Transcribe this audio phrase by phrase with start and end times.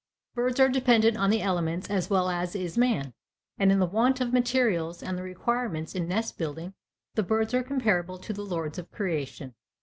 [0.33, 3.13] Birds are dependent on the elements as well as is man,
[3.59, 6.73] and in the want of materials and the requirements in nest building
[7.13, 9.53] the birds are comparable to the lords of creation.